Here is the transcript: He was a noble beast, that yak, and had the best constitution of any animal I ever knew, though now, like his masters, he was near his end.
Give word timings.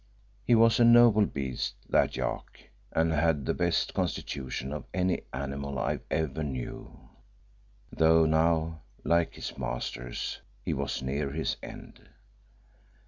He 0.43 0.55
was 0.55 0.79
a 0.79 0.83
noble 0.83 1.27
beast, 1.27 1.75
that 1.87 2.17
yak, 2.17 2.69
and 2.91 3.13
had 3.13 3.45
the 3.45 3.53
best 3.53 3.93
constitution 3.93 4.73
of 4.73 4.85
any 4.95 5.21
animal 5.31 5.77
I 5.77 5.99
ever 6.09 6.41
knew, 6.43 6.99
though 7.95 8.25
now, 8.25 8.81
like 9.03 9.35
his 9.35 9.59
masters, 9.59 10.41
he 10.65 10.73
was 10.73 11.03
near 11.03 11.29
his 11.29 11.55
end. 11.61 12.09